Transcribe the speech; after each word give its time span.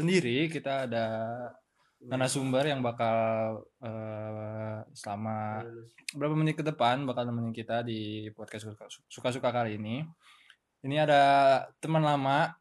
sendiri, 0.00 0.48
kita 0.48 0.88
ada 0.88 1.04
narasumber 2.00 2.64
yang 2.64 2.80
bakal 2.80 3.60
eh, 3.84 4.88
selama 4.96 5.68
berapa 6.16 6.32
menit 6.32 6.56
ke 6.56 6.64
depan 6.64 7.04
bakal 7.04 7.28
nemenin 7.28 7.52
kita 7.52 7.84
di 7.84 8.32
podcast 8.32 8.72
suka- 8.72 8.88
suka-suka 9.12 9.52
kali 9.52 9.76
ini. 9.76 10.00
Ini 10.80 10.96
ada 11.04 11.22
teman 11.76 12.00
lama, 12.00 12.56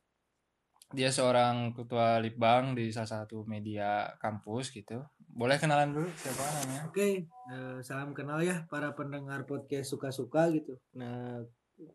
dia 0.91 1.13
seorang 1.13 1.71
ketua 1.71 2.17
litbang 2.17 2.73
di 2.73 2.89
salah 2.89 3.23
satu 3.23 3.45
media 3.45 4.11
kampus 4.19 4.75
gitu. 4.75 5.05
Boleh 5.29 5.61
kenalan 5.61 5.93
dulu 5.93 6.09
siapa 6.17 6.41
namanya? 6.41 6.81
Oke, 6.89 7.29
eh, 7.29 7.77
salam 7.85 8.11
kenal 8.17 8.41
ya 8.41 8.65
para 8.67 8.91
pendengar 8.97 9.45
podcast 9.45 9.93
suka-suka 9.93 10.49
gitu. 10.51 10.75
Nah, 10.97 11.45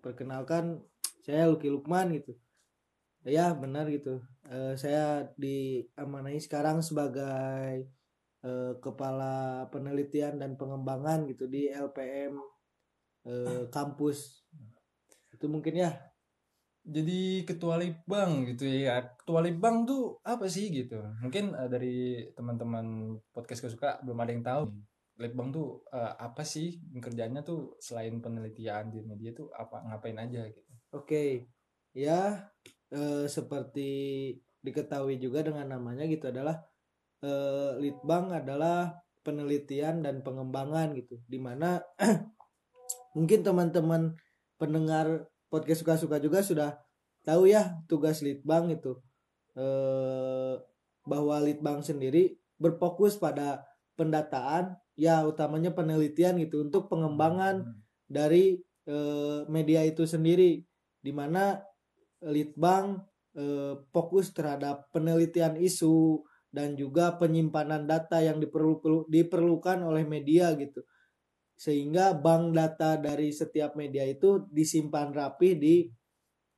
perkenalkan 0.01 0.81
saya 1.27 1.51
Luki 1.51 1.69
Lukman 1.69 2.15
gitu. 2.15 2.39
Ya 3.27 3.51
benar 3.53 3.91
gitu. 3.91 4.23
Eh, 4.47 4.79
saya 4.79 5.27
diamanai 5.37 6.41
sekarang 6.41 6.81
sebagai 6.81 7.91
eh, 8.45 8.73
kepala 8.79 9.67
penelitian 9.75 10.41
dan 10.41 10.55
pengembangan 10.55 11.29
gitu 11.29 11.51
di 11.51 11.69
LPM 11.69 12.39
eh, 13.27 13.67
kampus. 13.69 14.47
Itu 15.35 15.51
mungkin 15.51 15.83
ya. 15.83 16.14
Jadi 16.85 17.49
ketua 17.49 17.81
litbang 17.81 18.45
gitu 18.45 18.69
ya 18.69 19.17
ketua 19.17 19.41
litbang 19.41 19.89
tuh 19.89 20.21
apa 20.21 20.45
sih 20.47 20.69
gitu? 20.69 21.01
Mungkin 21.25 21.57
eh, 21.57 21.69
dari 21.73 21.97
teman-teman 22.37 23.17
podcast 23.33 23.65
kesuka 23.65 24.05
belum 24.05 24.21
ada 24.21 24.31
yang 24.31 24.45
tahu 24.45 24.63
litbang 25.17 25.49
tuh 25.49 25.81
eh, 25.89 26.13
apa 26.21 26.45
sih 26.45 26.77
kerjanya 27.01 27.41
tuh 27.41 27.81
selain 27.81 28.21
penelitian 28.21 28.93
di 28.93 29.01
media 29.01 29.33
tuh 29.33 29.49
apa 29.57 29.81
ngapain 29.89 30.21
aja 30.21 30.45
gitu? 30.45 30.73
Oke, 30.93 31.49
ya 31.97 32.53
eh, 32.93 33.27
seperti 33.27 33.91
diketahui 34.61 35.17
juga 35.17 35.41
dengan 35.41 35.77
namanya 35.81 36.05
gitu 36.05 36.29
adalah 36.29 36.61
eh, 37.25 37.73
litbang 37.81 38.29
adalah 38.45 38.93
penelitian 39.25 40.05
dan 40.05 40.21
pengembangan 40.21 40.93
gitu, 40.93 41.17
di 41.25 41.41
mana 41.41 41.81
mungkin 43.17 43.41
teman-teman 43.41 44.13
pendengar 44.61 45.33
podcast 45.55 45.87
suka-suka 45.87 46.19
juga 46.19 46.43
sudah 46.43 46.75
tahu 47.23 47.47
ya 47.47 47.79
tugas 47.87 48.19
litbang 48.27 48.75
itu. 48.75 48.99
Eh, 49.55 50.59
bahwa 51.07 51.39
litbang 51.39 51.79
sendiri 51.79 52.35
berfokus 52.59 53.15
pada 53.15 53.63
pendataan 53.95 54.75
ya 54.99 55.23
utamanya 55.23 55.71
penelitian 55.71 56.43
gitu 56.43 56.67
untuk 56.67 56.91
pengembangan 56.91 57.63
dari 58.11 58.59
eh, 58.91 59.47
media 59.47 59.87
itu 59.87 60.03
sendiri. 60.03 60.67
Di 60.99 61.15
mana 61.15 61.63
litbang 62.27 62.99
eh, 63.39 63.79
fokus 63.95 64.35
terhadap 64.35 64.91
penelitian 64.91 65.55
isu 65.55 66.27
dan 66.51 66.75
juga 66.75 67.15
penyimpanan 67.15 67.87
data 67.87 68.19
yang 68.19 68.43
diperlu 68.43 69.07
diperlukan 69.07 69.87
oleh 69.87 70.03
media 70.03 70.51
gitu 70.59 70.83
sehingga 71.55 72.15
bank 72.19 72.55
data 72.55 72.99
dari 72.99 73.31
setiap 73.31 73.79
media 73.79 74.05
itu 74.05 74.47
disimpan 74.51 75.15
rapi 75.15 75.51
di 75.57 75.75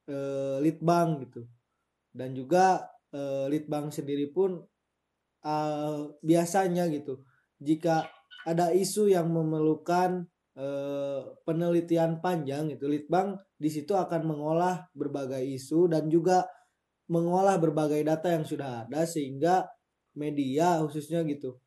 eh, 0.08 0.56
litbang 0.60 1.08
gitu. 1.26 1.42
Dan 2.12 2.32
juga 2.32 2.80
eh, 3.12 3.46
litbang 3.52 3.92
sendiri 3.92 4.32
pun 4.32 4.60
eh, 5.44 6.00
biasanya 6.20 6.88
gitu 6.92 7.22
jika 7.60 8.04
ada 8.46 8.70
isu 8.70 9.10
yang 9.10 9.32
memerlukan 9.32 10.28
eh, 10.54 11.20
penelitian 11.42 12.20
panjang 12.20 12.70
itu 12.72 12.86
litbang 12.86 13.34
di 13.56 13.68
situ 13.72 13.96
akan 13.96 14.22
mengolah 14.28 14.86
berbagai 14.92 15.42
isu 15.42 15.90
dan 15.90 16.06
juga 16.12 16.44
mengolah 17.10 17.56
berbagai 17.58 18.02
data 18.02 18.30
yang 18.34 18.44
sudah 18.44 18.86
ada 18.86 19.06
sehingga 19.06 19.66
media 20.16 20.82
khususnya 20.82 21.22
gitu 21.26 21.58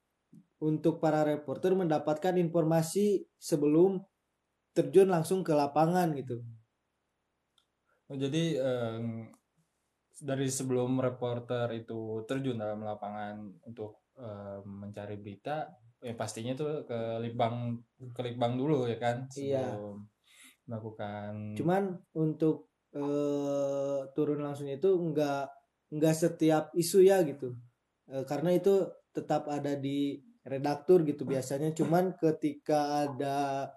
untuk 0.59 1.00
para 1.03 1.24
reporter 1.24 1.72
mendapatkan 1.75 2.36
informasi 2.36 3.25
sebelum 3.40 4.03
terjun 4.75 5.09
langsung 5.12 5.40
ke 5.44 5.52
lapangan 5.56 6.12
gitu. 6.16 6.44
Oh, 8.09 8.18
jadi 8.18 8.58
em, 8.58 9.30
dari 10.20 10.47
sebelum 10.52 11.00
reporter 11.00 11.70
itu 11.78 12.25
terjun 12.28 12.58
dalam 12.59 12.81
lapangan 12.84 13.36
untuk 13.70 14.03
em, 14.18 14.66
mencari 14.66 15.16
berita 15.22 15.70
ya 16.00 16.16
pastinya 16.16 16.56
tuh 16.56 16.88
ke 16.88 17.20
litbang 17.24 17.76
ke 18.16 18.22
litbang 18.24 18.56
dulu 18.56 18.88
ya 18.88 18.97
kan 18.97 19.28
Iya. 19.36 19.76
sebelum 19.76 20.08
melakukan 20.68 21.31
Cuman 21.59 21.84
untuk 22.16 22.72
eh, 22.96 24.00
turun 24.18 24.41
langsung 24.41 24.66
itu 24.72 24.90
enggak 24.97 25.52
enggak 25.94 26.16
setiap 26.18 26.64
isu 26.74 27.06
ya 27.06 27.22
gitu. 27.28 27.53
Eh, 28.09 28.24
karena 28.26 28.56
itu 28.58 28.90
tetap 29.14 29.46
ada 29.50 29.76
di 29.78 30.18
redaktur 30.46 31.04
gitu 31.04 31.24
biasanya. 31.28 31.72
Cuman 31.76 32.16
ketika 32.16 33.08
ada 33.08 33.70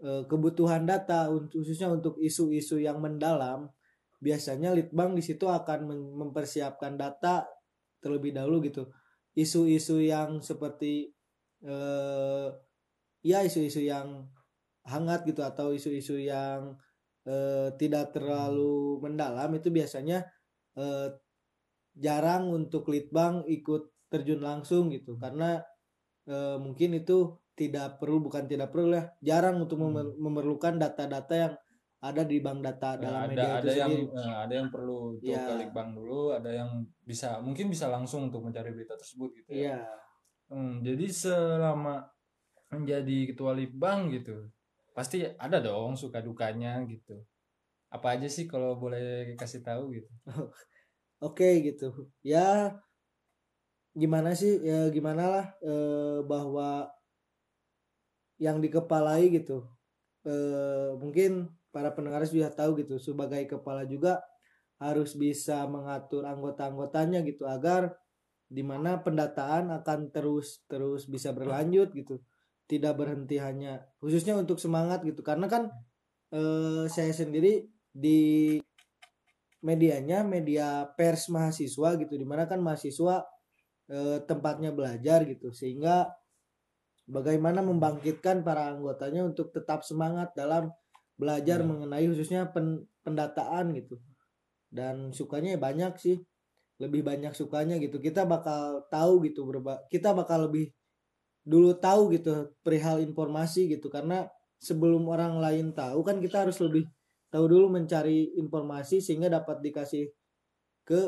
eh, 0.00 0.22
kebutuhan 0.26 0.84
data 0.84 1.28
khususnya 1.52 1.88
untuk 1.92 2.16
isu-isu 2.20 2.80
yang 2.80 3.00
mendalam 3.00 3.68
biasanya 4.20 4.76
litbang 4.76 5.16
di 5.16 5.24
situ 5.24 5.48
akan 5.48 5.88
mem- 5.88 6.12
mempersiapkan 6.26 6.96
data 7.00 7.48
terlebih 8.04 8.36
dahulu 8.36 8.64
gitu. 8.64 8.88
Isu-isu 9.36 10.02
yang 10.02 10.40
seperti 10.44 11.12
eh 11.60 12.48
ya 13.20 13.44
isu-isu 13.44 13.84
yang 13.84 14.24
hangat 14.88 15.28
gitu 15.28 15.44
atau 15.44 15.76
isu-isu 15.76 16.16
yang 16.16 16.76
eh, 17.28 17.68
tidak 17.76 18.16
terlalu 18.16 19.00
mendalam 19.04 19.52
itu 19.56 19.68
biasanya 19.68 20.24
eh, 20.76 21.08
jarang 21.96 22.48
untuk 22.48 22.88
litbang 22.88 23.44
ikut 23.44 23.92
terjun 24.12 24.40
langsung 24.42 24.90
gitu 24.90 25.16
karena 25.16 25.62
eh, 26.28 26.56
mungkin 26.60 26.90
itu 27.00 27.38
tidak 27.56 28.00
perlu 28.00 28.18
bukan 28.26 28.44
tidak 28.50 28.68
perlu 28.72 28.88
lah 28.96 29.04
jarang 29.20 29.56
untuk 29.64 29.78
Hmm. 29.80 29.92
memer- 29.92 30.16
memerlukan 30.18 30.74
data-data 30.80 31.34
yang 31.34 31.54
ada 32.00 32.22
di 32.24 32.40
bank 32.40 32.60
data 32.64 32.96
Eh, 32.96 33.00
dalam 33.04 33.20
ada 33.28 33.32
media 33.32 33.48
ada 33.60 33.70
itu 33.70 33.80
yang 33.82 33.92
sendiri. 33.92 34.20
eh, 34.20 34.34
ada 34.44 34.54
yang 34.60 34.68
perlu 34.74 34.96
untuk 35.16 35.24
Iya. 35.28 35.44
ke 35.44 35.52
litbang 35.60 35.90
dulu 35.96 36.20
ada 36.32 36.50
yang 36.50 36.70
bisa 37.04 37.28
mungkin 37.44 37.66
bisa 37.68 37.86
langsung 37.92 38.28
untuk 38.32 38.40
mencari 38.44 38.70
berita 38.72 38.96
tersebut 38.96 39.30
gitu 39.36 39.48
ya 39.52 39.56
Iya. 39.60 39.78
Hmm, 40.50 40.82
jadi 40.82 41.06
selama 41.12 41.94
menjadi 42.70 43.18
ketua 43.34 43.52
litbang 43.54 44.10
gitu 44.10 44.50
pasti 44.96 45.22
ada 45.22 45.58
dong 45.62 45.94
suka 45.94 46.18
dukanya 46.18 46.82
gitu 46.88 47.22
apa 47.90 48.18
aja 48.18 48.26
sih 48.30 48.46
kalau 48.46 48.78
boleh 48.78 49.34
kasih 49.36 49.60
tahu 49.62 49.94
gitu 49.94 50.10
Oke 51.20 51.60
gitu. 51.60 52.08
Ya 52.24 52.72
gimana 53.94 54.34
sih 54.38 54.62
ya 54.62 54.88
gimana 54.94 55.24
lah 55.26 55.46
eh, 55.62 56.18
bahwa 56.24 56.90
yang 58.40 58.62
dikepalai 58.62 59.28
gitu. 59.30 59.68
Eh, 60.24 60.90
mungkin 60.96 61.52
para 61.70 61.92
pendengar 61.94 62.24
sudah 62.26 62.52
tahu 62.52 62.80
gitu 62.82 62.98
sebagai 63.00 63.46
kepala 63.46 63.86
juga 63.86 64.20
harus 64.80 65.14
bisa 65.14 65.68
mengatur 65.68 66.24
anggota-anggotanya 66.24 67.20
gitu 67.22 67.44
agar 67.44 67.94
di 68.50 68.66
mana 68.66 68.98
pendataan 68.98 69.70
akan 69.70 70.10
terus 70.10 70.66
terus 70.66 71.06
bisa 71.06 71.30
berlanjut 71.30 71.94
gitu 71.94 72.18
tidak 72.66 72.98
berhenti 72.98 73.38
hanya 73.38 73.86
khususnya 74.02 74.34
untuk 74.34 74.58
semangat 74.58 75.06
gitu 75.06 75.22
karena 75.22 75.46
kan 75.46 75.70
eh, 76.34 76.90
saya 76.90 77.14
sendiri 77.14 77.70
di 77.92 78.58
medianya 79.62 80.24
media 80.24 80.88
pers 80.96 81.28
mahasiswa 81.30 81.94
gitu 82.00 82.14
di 82.16 82.26
mana 82.26 82.48
kan 82.48 82.58
mahasiswa 82.58 83.22
eh, 83.90 84.18
tempatnya 84.24 84.70
belajar 84.72 85.26
gitu. 85.28 85.50
Sehingga 85.52 86.08
bagaimana 87.10 87.60
membangkitkan 87.64 88.46
para 88.46 88.70
anggotanya 88.72 89.26
untuk 89.26 89.50
tetap 89.50 89.82
semangat 89.82 90.32
dalam 90.38 90.70
belajar 91.20 91.60
Ya. 91.60 91.66
mengenai 91.66 92.06
khususnya 92.08 92.48
pen- 92.54 92.86
pendataan 93.04 93.74
gitu. 93.76 93.98
Dan 94.70 95.10
sukanya 95.12 95.58
ya 95.58 95.60
banyak 95.60 95.94
sih. 96.00 96.16
Lebih 96.80 97.04
banyak 97.04 97.32
sukanya 97.36 97.76
gitu. 97.82 98.00
Kita 98.00 98.24
bakal 98.24 98.88
tahu 98.88 99.26
gitu 99.28 99.44
berba 99.44 99.84
kita 99.92 100.16
bakal 100.16 100.48
lebih 100.48 100.72
dulu 101.44 101.76
tahu 101.76 102.14
gitu 102.16 102.52
perihal 102.64 103.02
informasi 103.04 103.68
gitu. 103.72 103.88
Karena 103.92 104.26
sebelum 104.60 105.08
orang 105.08 105.40
lain 105.40 105.72
tahu 105.76 106.04
kan 106.04 106.20
kita 106.20 106.46
harus 106.48 106.60
lebih 106.60 106.84
tahu 107.32 107.44
dulu 107.48 107.72
mencari 107.72 108.36
informasi 108.40 109.00
sehingga 109.00 109.30
dapat 109.30 109.62
dikasih 109.64 110.10
ke 110.84 111.00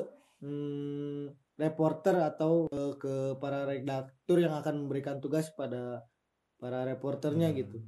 hmm, 0.44 1.42
reporter 1.57 2.17
atau 2.23 2.67
eh, 2.69 2.95
ke 2.97 3.15
para 3.37 3.65
redaktur 3.65 4.41
yang 4.41 4.55
akan 4.57 4.87
memberikan 4.87 5.21
tugas 5.21 5.53
pada 5.53 6.03
para 6.57 6.87
reporternya 6.87 7.51
Hmm. 7.51 7.59
gitu. 7.59 7.79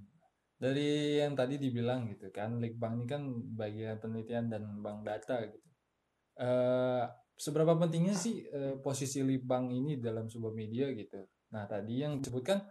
dari 0.55 1.19
yang 1.21 1.35
tadi 1.37 1.59
dibilang 1.59 2.09
gitu 2.09 2.31
kan 2.31 2.57
Litbang 2.57 3.03
ini 3.03 3.07
kan 3.11 3.23
bagian 3.53 3.99
penelitian 4.01 4.49
dan 4.49 4.63
bank 4.81 5.03
data 5.05 5.45
gitu 5.45 5.61
eh 6.35 7.05
seberapa 7.35 7.75
pentingnya 7.75 8.15
sih 8.15 8.47
eh, 8.49 8.79
posisi 8.79 9.21
Litbang 9.21 9.69
ini 9.71 9.99
dalam 9.99 10.31
sebuah 10.31 10.55
media 10.55 10.89
gitu 10.95 11.21
nah 11.53 11.67
tadi 11.67 12.01
yang 12.01 12.23
disebutkan 12.23 12.63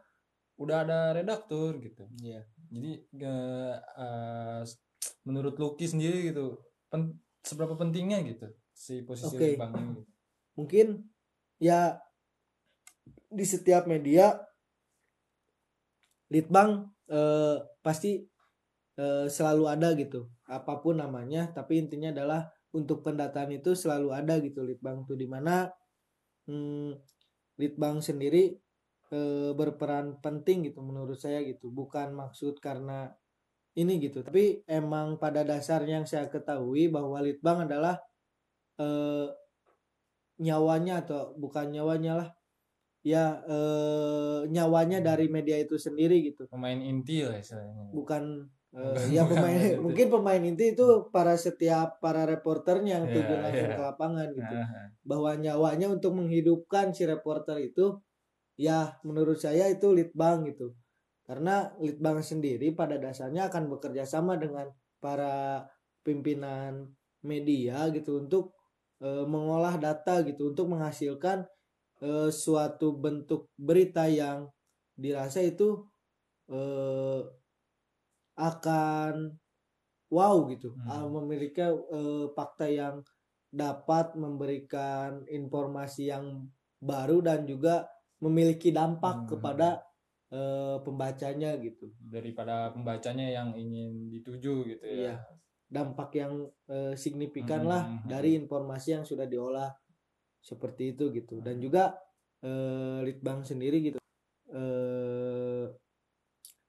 udah 0.57 0.77
ada 0.87 0.99
redaktur 1.11 1.77
gitu 1.79 2.07
Iya. 2.23 2.41
jadi 2.71 2.91
eh, 3.19 3.75
eh, 3.77 4.61
menurut 5.27 5.55
Lucky 5.59 5.85
sendiri 5.85 6.31
gitu 6.31 6.59
pen- 6.87 7.19
seberapa 7.43 7.75
pentingnya 7.75 8.23
gitu 8.23 8.47
si 8.73 9.03
posisi 9.03 9.35
Oke. 9.37 9.53
Litbang 9.53 9.71
ini 9.75 9.91
gitu. 10.01 10.12
Mungkin 10.53 11.09
ya 11.57 11.97
di 13.33 13.45
setiap 13.45 13.89
media 13.89 14.37
litbang 16.29 16.89
eh, 17.09 17.57
pasti 17.81 18.21
eh, 18.97 19.27
selalu 19.29 19.63
ada 19.69 19.93
gitu. 19.97 20.29
Apa 20.49 20.81
pun 20.81 21.01
namanya 21.01 21.49
tapi 21.53 21.81
intinya 21.81 22.13
adalah 22.13 22.49
untuk 22.73 23.05
pendataan 23.05 23.53
itu 23.53 23.77
selalu 23.77 24.13
ada 24.13 24.37
gitu 24.41 24.65
litbang 24.65 25.05
tuh. 25.05 25.17
Di 25.17 25.25
mana 25.29 25.69
hmm, 26.49 26.93
litbang 27.57 28.01
sendiri 28.01 28.53
eh, 29.13 29.51
berperan 29.53 30.21
penting 30.21 30.69
gitu 30.69 30.81
menurut 30.81 31.17
saya 31.17 31.41
gitu. 31.45 31.69
Bukan 31.73 32.13
maksud 32.13 32.61
karena 32.61 33.09
ini 33.77 33.97
gitu. 34.01 34.21
Tapi 34.21 34.65
emang 34.69 35.17
pada 35.17 35.41
dasarnya 35.41 36.01
yang 36.01 36.07
saya 36.09 36.29
ketahui 36.29 36.89
bahwa 36.89 37.17
litbang 37.21 37.65
adalah 37.65 37.97
eh, 38.77 39.27
nyawanya 40.39 41.05
atau 41.05 41.33
bukan 41.37 41.69
nyawanya 41.73 42.13
lah. 42.17 42.29
Ya 43.03 43.43
eh, 43.43 44.47
nyawanya 44.47 45.03
dari 45.03 45.27
media 45.27 45.59
itu 45.59 45.75
sendiri 45.75 46.23
gitu. 46.23 46.47
Pemain 46.47 46.79
inti 46.79 47.27
lah 47.27 47.35
istilahnya. 47.35 47.91
Bukan 47.91 48.47
eh, 48.73 49.11
ya 49.11 49.27
pemain 49.27 49.75
mungkin 49.83 50.07
pemain 50.07 50.39
inti 50.39 50.71
itu 50.71 51.11
para 51.11 51.35
setiap 51.35 51.99
para 51.99 52.23
reporternya 52.23 53.03
yang 53.03 53.05
Iya, 53.11 53.13
terjun 53.13 53.39
langsung 53.43 53.67
iya. 53.67 53.75
ke 53.75 53.83
lapangan 53.83 54.27
gitu. 54.31 54.55
Ah, 54.55 54.87
bahwa 55.03 55.31
nyawanya 55.35 55.87
untuk 55.91 56.11
menghidupkan 56.15 56.95
si 56.95 57.03
reporter 57.03 57.59
itu 57.59 57.99
ya 58.55 58.95
menurut 59.03 59.35
saya 59.35 59.67
itu 59.67 59.91
litbang 59.91 60.47
gitu. 60.47 60.71
Karena 61.27 61.71
litbang 61.79 62.23
sendiri 62.23 62.71
pada 62.71 62.95
dasarnya 62.99 63.51
akan 63.51 63.67
bekerja 63.67 64.07
sama 64.07 64.39
dengan 64.39 64.71
para 65.03 65.67
pimpinan 66.03 66.87
media 67.23 67.87
gitu 67.91 68.19
untuk 68.23 68.55
eh, 69.01 69.25
mengolah 69.25 69.75
data 69.81 70.21
gitu 70.27 70.51
untuk 70.53 70.69
menghasilkan 70.73 71.45
eh, 72.03 72.29
suatu 72.33 72.93
bentuk 72.97 73.49
berita 73.57 74.05
yang 74.09 74.49
dirasa 74.97 75.41
itu 75.45 75.85
eh, 76.51 77.21
akan 78.37 79.37
wow 80.11 80.35
gitu 80.51 80.73
Hmm. 80.73 80.89
ah, 80.89 81.05
memiliki 81.09 81.61
eh, 81.63 82.25
fakta 82.35 82.67
yang 82.69 82.95
dapat 83.53 84.17
memberikan 84.17 85.23
informasi 85.29 86.09
yang 86.09 86.49
baru 86.81 87.21
dan 87.21 87.45
juga 87.45 87.85
memiliki 88.21 88.73
dampak 88.73 89.25
Hmm. 89.25 89.29
kepada 89.31 89.69
pembacanya 90.83 91.61
gitu 91.61 91.93
daripada 92.01 92.73
pembacanya 92.73 93.29
yang 93.29 93.53
ingin 93.53 94.09
dituju 94.09 94.53
gitu 94.65 94.81
ya 94.81 94.92
dampak 95.73 96.13
yang 96.21 96.45
eh, 96.69 96.93
signifikan 96.93 97.65
Hmm, 97.65 97.71
lah 97.73 97.81
hmm, 97.83 97.97
hmm. 98.05 98.09
dari 98.13 98.37
informasi 98.37 99.01
yang 99.01 99.05
sudah 99.09 99.25
diolah 99.25 99.73
seperti 100.37 100.93
itu 100.93 101.09
gitu 101.09 101.41
dan 101.41 101.57
Hmm. 101.57 101.63
juga 101.65 101.83
eh, 102.45 102.99
litbang 103.01 103.41
sendiri 103.41 103.77
gitu 103.89 103.99
eh, 104.53 105.65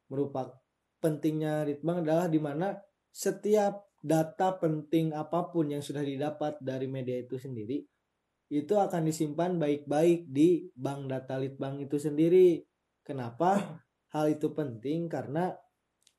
merupakan 0.08 0.56
pentingnya 1.04 1.68
litbang 1.68 2.00
adalah 2.00 2.32
di 2.32 2.40
mana 2.40 2.72
setiap 3.12 3.92
data 4.00 4.56
penting 4.56 5.12
apa 5.12 5.52
pun 5.52 5.68
yang 5.68 5.84
sudah 5.84 6.00
didapat 6.00 6.56
dari 6.64 6.88
media 6.88 7.20
itu 7.20 7.36
sendiri 7.36 7.84
itu 8.52 8.74
akan 8.76 9.08
disimpan 9.08 9.56
baik-baik 9.56 10.28
di 10.28 10.68
bank 10.76 11.08
data 11.08 11.40
litbang 11.40 11.80
itu 11.80 11.96
sendiri 11.96 12.60
kenapa 13.04 13.80
hal 14.14 14.26
itu 14.30 14.52
penting 14.52 15.08
karena 15.08 15.52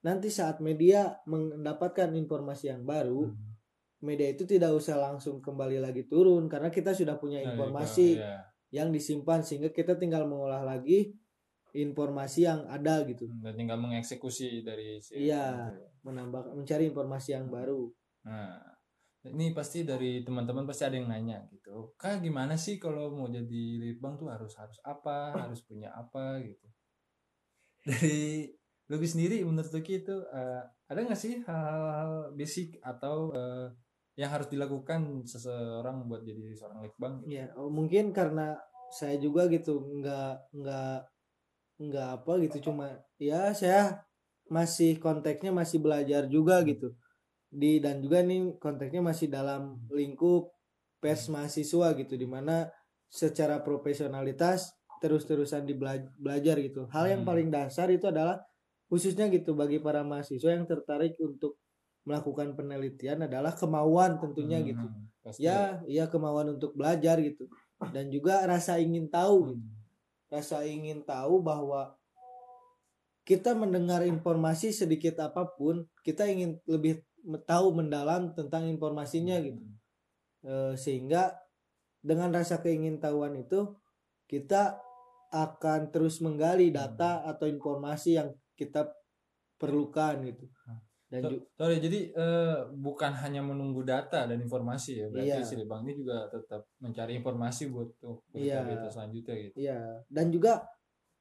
nanti 0.06 0.30
saat 0.30 0.62
media 0.62 1.18
mendapatkan 1.26 2.14
informasi 2.14 2.70
yang 2.70 2.86
baru 2.86 3.26
Hmm. 3.34 3.58
media 4.06 4.30
itu 4.30 4.46
tidak 4.46 4.70
usah 4.78 5.02
langsung 5.02 5.42
kembali 5.42 5.82
lagi 5.82 6.06
turun 6.06 6.46
karena 6.46 6.70
kita 6.70 6.94
sudah 6.94 7.18
punya 7.18 7.42
Nah, 7.42 7.58
informasi 7.58 8.22
iya. 8.22 8.46
yang 8.70 8.94
disimpan 8.94 9.42
sehingga 9.42 9.74
kita 9.74 9.98
tinggal 9.98 10.30
mengolah 10.30 10.62
lagi 10.62 11.10
informasi 11.74 12.46
yang 12.46 12.70
ada 12.70 13.02
gitu 13.04 13.26
dan 13.42 13.58
tinggal 13.58 13.82
mengeksekusi 13.82 14.62
dari 14.62 15.02
si 15.02 15.26
Iya. 15.26 15.74
menambah 16.06 16.54
mencari 16.54 16.86
informasi 16.86 17.34
yang 17.34 17.50
baru 17.50 17.90
Nah, 18.26 18.58
ini 19.26 19.54
pasti 19.54 19.82
dari 19.86 20.22
teman-teman 20.22 20.66
pasti 20.66 20.86
ada 20.86 20.98
yang 20.98 21.10
nanya 21.10 21.46
gitu. 21.50 21.94
Kak 21.94 22.22
gimana 22.22 22.58
sih 22.58 22.78
kalau 22.78 23.10
mau 23.14 23.30
jadi 23.30 23.64
litbang 23.82 24.18
tuh 24.18 24.30
harus 24.30 24.54
harus 24.58 24.78
apa, 24.82 25.34
harus 25.34 25.62
punya 25.62 25.90
apa 25.94 26.42
gitu. 26.42 26.66
Dari 27.86 28.50
Lucky 28.86 29.08
sendiri 29.10 29.42
menurut 29.42 29.72
Lucky 29.74 30.06
itu 30.06 30.16
eh, 30.30 30.62
ada 30.86 31.00
nggak 31.02 31.18
sih 31.18 31.42
hal-hal 31.42 32.34
basic 32.38 32.78
atau 32.86 33.34
eh, 33.34 33.68
yang 34.16 34.32
harus 34.32 34.48
dilakukan 34.48 35.26
seseorang 35.28 36.08
buat 36.08 36.24
jadi 36.24 36.56
seorang 36.56 36.86
litbang? 36.86 37.14
Gitu? 37.26 37.36
ya 37.36 37.46
oh, 37.60 37.68
mungkin 37.68 38.14
karena 38.16 38.56
saya 38.94 39.18
juga 39.20 39.50
gitu 39.50 39.82
nggak 40.00 40.56
nggak 40.56 40.98
nggak 41.76 42.10
apa 42.22 42.34
gitu 42.48 42.72
cuma 42.72 42.96
ya 43.20 43.52
saya 43.52 44.00
masih 44.48 45.02
konteksnya 45.02 45.52
masih 45.52 45.82
belajar 45.82 46.30
juga 46.30 46.62
gitu 46.64 46.94
di 47.50 47.82
dan 47.84 48.00
juga 48.00 48.22
nih 48.22 48.56
konteksnya 48.62 49.02
masih 49.02 49.28
dalam 49.28 49.82
lingkup 49.90 50.54
pers 51.02 51.28
mahasiswa 51.28 51.92
gitu 51.98 52.14
di 52.16 52.28
mana 52.30 52.70
secara 53.10 53.60
profesionalitas 53.60 54.72
terus-terusan 55.02 55.68
dibela- 55.68 56.08
belajar 56.16 56.56
gitu 56.62 56.88
hal 56.94 57.10
yang 57.10 57.26
Hmm. 57.26 57.30
paling 57.34 57.50
dasar 57.52 57.92
itu 57.92 58.08
adalah 58.08 58.40
khususnya 58.92 59.26
gitu 59.34 59.58
bagi 59.58 59.82
para 59.82 60.02
mahasiswa 60.06 60.52
yang 60.56 60.66
tertarik 60.70 61.18
untuk 61.22 61.58
melakukan 62.06 62.54
penelitian 62.54 63.26
adalah 63.26 63.54
kemauan 63.58 64.22
tentunya 64.22 64.62
Hmm, 64.62 64.70
gitu 64.70 64.88
pasti. 65.26 65.42
ya 65.50 65.82
ya 65.90 66.06
kemauan 66.06 66.54
untuk 66.58 66.78
belajar 66.78 67.18
gitu 67.18 67.50
dan 67.90 68.14
juga 68.14 68.46
rasa 68.46 68.78
ingin 68.78 69.10
tahu 69.10 69.58
gitu. 69.58 69.66
Hmm. 69.66 69.74
rasa 70.30 70.58
ingin 70.66 71.02
tahu 71.02 71.42
bahwa 71.42 71.98
kita 73.26 73.58
mendengar 73.58 74.06
informasi 74.06 74.70
sedikit 74.70 75.18
apa 75.18 75.50
pun 75.58 75.90
kita 76.06 76.30
ingin 76.30 76.62
lebih 76.70 77.02
tahu 77.50 77.74
mendalam 77.74 78.34
tentang 78.38 78.70
informasinya 78.70 79.38
gitu 79.42 79.62
Eh, 80.46 80.78
sehingga 80.78 81.34
dengan 82.06 82.30
rasa 82.30 82.62
keingintahuan 82.62 83.34
itu 83.34 83.66
kita 84.30 84.78
akan 85.34 85.90
terus 85.90 86.22
menggali 86.22 86.70
data 86.70 87.26
atau 87.26 87.50
informasi 87.50 88.22
yang 88.22 88.30
kita 88.56 88.88
perlukan 89.56 90.16
gitu 90.26 90.46
dan 91.06 91.22
So- 91.22 91.46
Sorry, 91.54 91.78
jadi 91.78 92.00
eh, 92.12 92.58
bukan 92.74 93.14
hanya 93.14 93.40
menunggu 93.40 93.86
data 93.86 94.26
dan 94.26 94.42
informasi 94.42 95.00
ya, 95.00 95.08
berarti 95.08 95.38
Iya. 95.38 95.46
si 95.46 95.54
litbang 95.54 95.86
ini 95.86 95.94
juga 95.96 96.26
tetap 96.28 96.66
mencari 96.78 97.14
informasi 97.16 97.70
buat 97.70 97.94
tuh 97.96 98.26
Iya. 98.34 98.66
berita 98.66 98.90
selanjutnya 98.90 99.36
gitu. 99.40 99.56
ya 99.62 99.80
dan 100.08 100.28
juga 100.30 100.66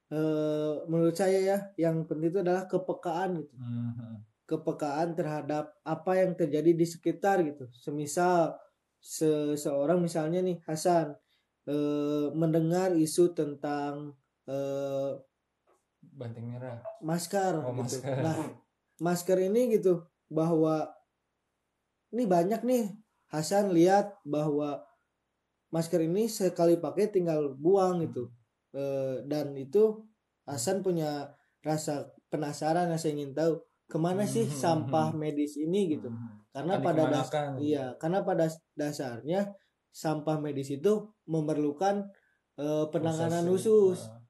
eh, 0.06 0.74
menurut 0.84 1.12
saya 1.12 1.40
ya 1.40 1.58
yang 1.80 2.04
penting 2.04 2.28
itu 2.30 2.40
adalah 2.40 2.64
kepekaan 2.64 3.40
gitu 3.40 3.54
Hmm. 3.56 4.20
kepekaan 4.44 5.12
terhadap 5.12 5.72
apa 5.82 6.12
yang 6.14 6.32
terjadi 6.32 6.70
di 6.70 6.84
sekitar 6.84 7.40
gitu. 7.40 7.64
Semisal 7.70 8.52
seseorang 9.00 10.00
misalnya 10.00 10.40
nih 10.40 10.60
Hasan 10.62 11.16
eh, 11.64 12.28
mendengar 12.32 12.92
isu 12.92 13.32
tentang 13.32 14.12
eh, 14.44 15.12
Banteng 16.14 16.46
merah. 16.46 16.78
masker 17.02 17.52
Oh, 17.60 17.74
gitu. 17.74 17.98
masker. 18.00 18.14
Nah, 18.22 18.36
masker 19.02 19.38
ini 19.50 19.74
gitu 19.74 20.06
bahwa 20.30 20.88
ini 22.14 22.24
banyak 22.24 22.62
nih 22.62 22.84
Hasan 23.34 23.74
lihat 23.74 24.14
bahwa 24.22 24.78
masker 25.74 26.06
ini 26.06 26.30
sekali 26.30 26.78
pakai 26.78 27.10
tinggal 27.10 27.58
buang 27.58 28.06
gitu. 28.06 28.30
Eh, 28.70 29.26
dan 29.26 29.50
itu 29.58 30.06
Hasan 30.46 30.86
punya 30.86 31.34
rasa 31.66 32.14
penasaran, 32.30 32.86
rasa 32.86 33.10
ingin 33.10 33.34
tahu 33.34 33.58
ke 33.90 33.98
mana 33.98 34.22
sih 34.28 34.46
Hmm, 34.46 34.54
sampah 34.54 35.10
hmm, 35.10 35.18
medis 35.18 35.58
ini 35.58 35.98
gitu. 35.98 36.14
Hmm. 36.14 36.46
Karena 36.54 36.78
Akan 36.78 36.84
pada 36.86 37.02
das 37.10 37.26
dikemanakan. 37.26 37.48
iya, 37.58 37.84
karena 37.98 38.18
pada 38.22 38.46
dasarnya 38.78 39.40
sampah 39.90 40.38
medis 40.38 40.70
itu 40.70 41.10
memerlukan 41.26 42.06
eh, 42.54 42.86
penanganan 42.94 43.42
Proses, 43.42 43.66
khusus 43.66 43.98
uh, 44.06 44.22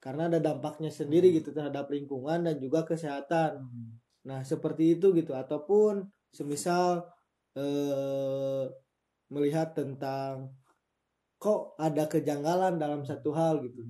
karena 0.00 0.32
ada 0.32 0.40
dampaknya 0.40 0.88
sendiri 0.88 1.28
Hmm. 1.30 1.36
gitu 1.38 1.50
terhadap 1.52 1.86
lingkungan 1.92 2.48
dan 2.48 2.56
juga 2.56 2.82
kesehatan. 2.88 3.60
hmm. 3.60 3.88
Nah, 4.28 4.40
seperti 4.44 4.96
itu 4.98 5.12
gitu 5.16 5.32
ataupun 5.36 6.08
semisal 6.32 7.04
eh 7.54 8.64
melihat 9.30 9.76
tentang 9.76 10.50
kok 11.38 11.78
ada 11.78 12.04
kejanggalan 12.10 12.76
dalam 12.76 13.04
satu 13.06 13.30
hal 13.32 13.62
gitu. 13.64 13.84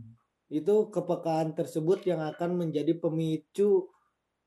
Itu 0.51 0.91
kepekaan 0.91 1.55
tersebut 1.55 2.03
yang 2.07 2.21
akan 2.27 2.59
menjadi 2.67 2.95
pemicu 2.99 3.89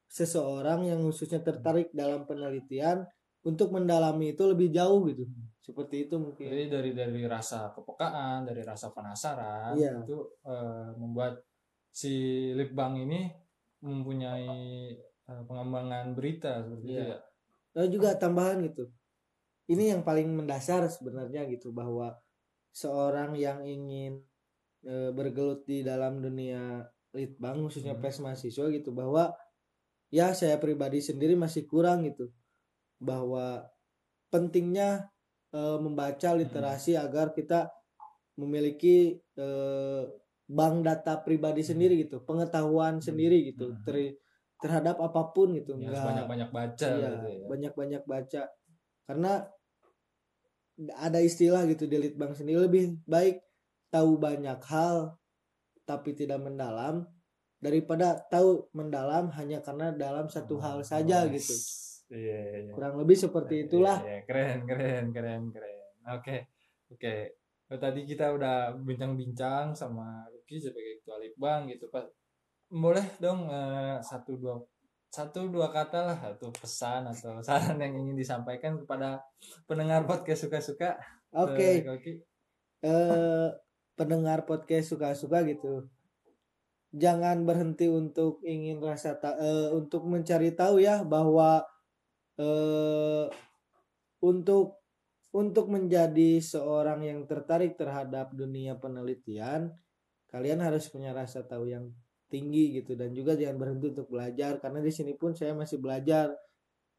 seseorang 0.08 0.86
yang 0.88 1.00
khususnya 1.01 1.41
tertarik 1.41 1.89
dalam 1.96 2.27
penelitian 2.29 3.08
untuk 3.43 3.74
mendalami 3.75 4.32
itu 4.38 4.43
lebih 4.48 4.72
jauh 4.72 5.03
gitu 5.10 5.25
seperti 5.63 6.08
itu 6.08 6.15
mungkin 6.20 6.48
Jadi 6.51 6.65
dari 6.67 6.91
dari 6.91 7.24
rasa 7.24 7.72
kepekaan, 7.72 8.43
dari 8.43 8.62
rasa 8.67 8.91
penasaran 8.91 9.74
Iya. 9.79 10.03
itu 10.03 10.17
eh, 10.43 10.89
membuat 11.00 11.39
si 11.93 12.13
Litbang 12.57 12.97
ini 12.97 13.29
mempunyai 13.85 14.50
eh, 14.97 15.43
pengembangan 15.45 16.17
berita 16.17 16.65
seperti 16.65 16.85
itu 16.89 16.97
Iya. 16.97 17.05
ya. 17.13 17.19
Lalu 17.77 17.88
juga 17.93 18.09
tambahan 18.17 18.57
gitu. 18.65 18.89
Ini 19.69 19.95
yang 19.95 20.01
paling 20.03 20.27
mendasar 20.27 20.83
sebenarnya 20.91 21.47
gitu 21.47 21.71
bahwa 21.71 22.12
seorang 22.75 23.38
yang 23.39 23.63
ingin 23.63 24.19
e, 24.83 25.13
bergelut 25.15 25.63
di 25.63 25.81
dalam 25.85 26.19
dunia 26.19 26.83
litbang 27.15 27.63
khususnya 27.63 27.95
Hmm. 27.95 28.03
pers 28.03 28.19
mahasiswa 28.19 28.67
gitu 28.73 28.91
bahwa 28.91 29.31
ya 30.12 30.35
saya 30.35 30.59
pribadi 30.59 31.00
sendiri 31.00 31.38
masih 31.39 31.63
kurang 31.69 32.03
gitu 32.03 32.27
bahwa 33.00 33.63
pentingnya 34.27 35.07
e, 35.55 35.59
membaca 35.79 36.35
literasi 36.35 37.00
agar 37.00 37.31
kita 37.31 37.71
memiliki 38.35 39.23
e, 39.39 39.47
bank 40.53 40.86
data 40.86 41.17
pribadi 41.19 41.62
sendiri 41.62 41.98
gitu 42.00 42.22
pengetahuan 42.22 43.00
sendiri 43.00 43.50
gitu 43.50 43.72
Hmm. 43.72 43.81
ter- 43.81 44.17
terhadap 44.62 44.95
apa 44.98 45.33
pun 45.33 45.51
gitu 45.51 45.75
Ya, 45.75 45.89
Nggak- 45.89 46.05
banyak-banyak 46.05 46.50
baca 46.50 46.88
Iya, 46.89 47.10
gitu 47.12 47.27
ya. 47.27 47.45
banyak-banyak 47.50 48.03
baca. 48.05 48.41
Karena 49.03 49.31
ada 50.98 51.19
istilah 51.19 51.65
gitu 51.65 51.86
di 51.86 51.98
Litbang 51.98 52.33
sendiri 52.33 52.63
lebih 52.63 52.98
baik 53.05 53.43
tahu 53.89 54.17
banyak 54.17 54.57
hal 54.63 55.17
tapi 55.83 56.13
tidak 56.13 56.39
mendalam 56.39 57.05
daripada 57.60 58.17
tahu 58.25 58.67
mendalam 58.72 59.29
hanya 59.31 59.60
karena 59.60 59.91
dalam 59.91 60.27
satu 60.27 60.57
hal 60.57 60.81
saja 60.81 61.24
Oh, 61.24 61.29
gitu. 61.29 61.53
Iya, 62.10 62.19
iya, 62.41 62.57
iya. 62.62 62.72
Kurang 62.72 62.95
lebih 62.98 63.15
seperti 63.15 63.55
itulah. 63.63 64.00
Iya, 64.00 64.10
iya. 64.12 64.22
keren, 64.24 64.60
keren, 64.63 65.05
keren, 65.12 65.41
keren. 65.50 65.77
Oke, 66.10 66.38
oke. 66.89 67.15
Oh, 67.67 67.79
tadi 67.79 68.03
kita 68.03 68.29
udah 68.29 68.75
bincang-bincang 68.77 69.72
sama 69.74 70.27
Lucky 70.43 70.59
sebagai 70.59 71.00
ketua 71.00 71.23
Litbang 71.23 71.71
gitu, 71.71 71.88
Pak. 71.88 72.03
Boleh 72.67 73.07
dong 73.15 73.47
eh, 73.47 73.95
satu 74.03 74.35
dua 74.35 74.59
satu 75.07 75.47
dua 75.47 75.71
kata 75.71 76.00
lah 76.03 76.19
atau 76.35 76.51
pesan 76.51 77.07
atau 77.07 77.39
saran 77.47 77.79
yang 77.79 77.95
ingin 77.95 78.19
disampaikan 78.19 78.75
kepada 78.75 79.23
pendengar 79.63 80.03
podcast 80.03 80.43
suka-suka. 80.43 81.00
Oke, 81.31 81.79
Eh, 81.79 81.88
Lucky. 81.88 82.13
eh 82.83 83.50
pendengar 83.95 84.43
podcast 84.43 84.91
suka-suka 84.91 85.47
gitu. 85.47 85.88
Jangan 86.91 87.47
berhenti 87.47 87.88
untuk 87.88 88.43
ingin 88.43 88.83
rasa 88.83 89.15
ta- 89.15 89.39
eh, 89.39 89.71
untuk 89.71 90.03
mencari 90.03 90.51
tahu 90.51 90.83
ya 90.83 91.07
bahwa 91.07 91.63
eh 92.35 93.31
untuk 94.19 94.83
untuk 95.31 95.65
menjadi 95.71 96.38
seorang 96.38 97.01
yang 97.01 97.19
tertarik 97.25 97.73
terhadap 97.73 98.33
dunia 98.38 98.77
penelitian, 98.77 99.73
kalian 100.33 100.65
harus 100.65 100.89
punya 100.89 101.13
rasa 101.13 101.45
tahu 101.45 101.69
yang 101.69 101.93
tinggi 102.25 102.81
gitu. 102.81 102.97
Dan 102.97 103.13
juga 103.13 103.37
jangan 103.37 103.61
berhenti 103.61 103.93
untuk 103.93 104.09
belajar 104.09 104.57
karena 104.57 104.81
di 104.81 104.89
sini 104.89 105.13
pun 105.13 105.37
saya 105.37 105.53
masih 105.53 105.77
belajar. 105.77 106.33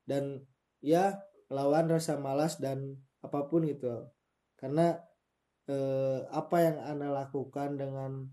Dan 0.07 0.39
ya 0.79 1.19
lawan 1.51 1.91
rasa 1.91 2.15
malas 2.15 2.63
dan 2.63 2.95
apa 3.27 3.51
pun 3.51 3.67
gitu. 3.67 4.07
Karena 4.55 4.95
eh, 5.67 6.23
apa 6.31 6.57
yang 6.63 6.79
anda 6.79 7.11
lakukan 7.11 7.75
dengan 7.75 8.31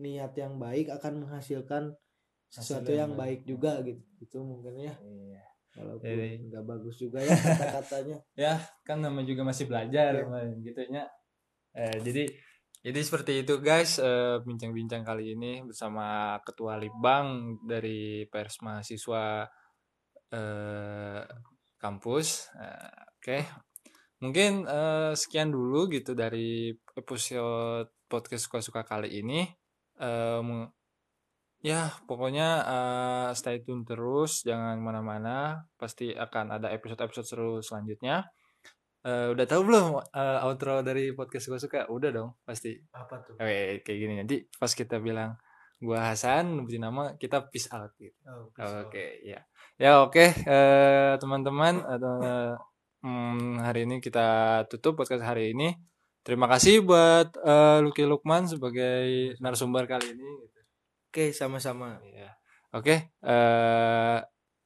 niat 0.00 0.32
yang 0.40 0.56
baik 0.56 0.88
akan 0.96 1.28
menghasilkan 1.28 1.92
sesuatu 2.48 2.88
yang 2.88 3.12
baik. 3.12 3.44
juga 3.44 3.84
gitu. 3.84 4.00
Itu 4.24 4.40
mungkin 4.40 4.80
ya. 4.80 4.96
Iya. 5.04 5.44
walaupun 5.78 6.10
nggak 6.50 6.64
bagus 6.66 6.96
juga 6.98 7.22
ya 7.22 7.30
kata-katanya. 7.44 8.18
Ya 8.34 8.58
kan 8.82 8.98
nama 8.98 9.20
juga 9.22 9.46
masih 9.46 9.70
belajar 9.70 10.26
gitu 10.58 10.80
nya 10.90 11.06
eh, 11.76 12.02
jadi 12.02 12.26
jadi 12.78 13.00
seperti 13.02 13.42
itu 13.42 13.58
guys 13.58 13.98
eh, 13.98 14.38
bincang-bincang 14.46 15.02
kali 15.02 15.34
ini 15.34 15.66
bersama 15.66 16.38
ketua 16.46 16.78
libang 16.78 17.58
dari 17.66 18.22
pers 18.30 18.62
mahasiswa 18.62 19.50
eh, 20.30 21.22
kampus. 21.74 22.54
Eh, 22.54 22.90
oke. 23.18 23.38
Mungkin 24.18 24.66
sekian 25.14 25.54
dulu 25.54 25.86
gitu 25.94 26.10
dari 26.10 26.74
episode 26.98 27.86
podcast 28.10 28.50
suka-suka 28.50 28.82
kali 28.82 29.22
ini. 29.22 29.46
Ya 31.62 31.94
pokoknya 32.02 32.48
stay 33.38 33.62
tune 33.62 33.86
terus 33.86 34.42
jangan 34.42 34.82
mana-mana 34.82 35.62
pasti 35.78 36.10
akan 36.18 36.58
ada 36.58 36.74
episode-episode 36.74 37.26
seru 37.30 37.62
selanjutnya 37.62 38.26
Eh, 39.08 39.26
udah 39.32 39.46
tahu 39.48 39.62
belum 39.64 39.84
eh, 40.04 40.38
outro 40.44 40.84
dari 40.84 41.16
podcast 41.16 41.48
suka-suka 41.48 41.88
udah 41.88 42.10
dong 42.12 42.30
pasti 42.44 42.76
apa 42.92 43.24
tuh 43.24 43.40
Oke, 43.40 43.80
kayak 43.80 43.98
gini 44.04 44.14
nanti 44.20 44.36
pas 44.60 44.68
kita 44.68 45.00
bilang 45.00 45.32
gua 45.80 46.12
Hasan 46.12 46.60
nyebutin 46.60 46.84
nama 46.84 47.16
kita 47.16 47.48
peace 47.48 47.72
out 47.72 47.96
gitu 47.96 48.12
Oh, 48.28 48.52
Oke, 48.84 49.24
ya. 49.24 49.40
Ya 49.78 50.02
oke, 50.04 50.20
eh, 50.34 51.12
teman-teman, 51.22 51.80
eh, 51.88 52.54
hmm, 53.00 53.62
hari 53.64 53.86
ini 53.88 54.02
kita 54.02 54.60
tutup 54.66 54.98
podcast 54.98 55.22
hari 55.24 55.54
ini. 55.56 55.72
Terima 56.26 56.50
kasih 56.50 56.84
buat 56.84 57.32
eh, 57.40 57.78
Lucky 57.80 58.04
Lukman 58.04 58.44
sebagai 58.44 59.38
narasumber 59.40 59.88
kali 59.88 60.12
ini. 60.18 60.28
gitu. 60.44 60.60
oke 61.08 61.24
sama-sama 61.32 61.96
Ya. 62.12 62.34
Oke, 62.76 63.14
eh, 63.24 64.18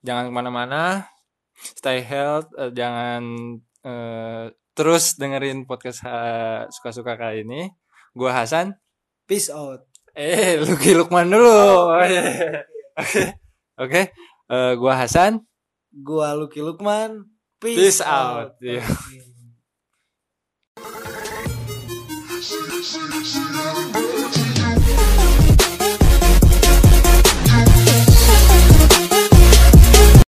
jangan 0.02 0.25
ke 0.26 0.32
mana-mana, 0.34 1.06
stay 1.54 2.02
health, 2.02 2.50
eh, 2.58 2.72
jangan 2.75 3.22
eh, 3.82 4.46
terus 4.72 5.18
dengerin 5.18 5.66
podcast 5.68 6.06
eh, 6.06 6.64
suka-suka 6.70 7.18
kali 7.18 7.44
ini. 7.46 7.62
Gua 8.16 8.32
Hasan. 8.32 8.76
peace 9.26 9.48
out 9.48 9.88
Eh, 10.12 10.60
Lucky 10.60 10.92
Lukman 10.92 11.32
dulu. 11.32 11.96
Oke, 12.92 13.24
oke. 13.80 14.02
Eh, 14.52 14.72
gua 14.76 14.92
Hasan. 15.00 15.40
gua 15.92 16.32
Lucky 16.32 16.64
Lukman 16.64 17.28
Peace 17.62 18.02
out. 18.02 18.58
Iya. 18.58 18.82
Oke. 18.82 19.22